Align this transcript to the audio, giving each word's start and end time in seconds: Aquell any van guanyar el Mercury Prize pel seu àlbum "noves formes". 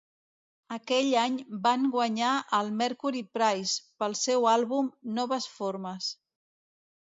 Aquell 0.77 1.09
any 1.23 1.35
van 1.67 1.85
guanyar 1.97 2.31
el 2.61 2.73
Mercury 2.79 3.23
Prize 3.39 3.77
pel 4.05 4.19
seu 4.23 4.51
àlbum 4.55 4.91
"noves 5.21 5.51
formes". 5.61 6.11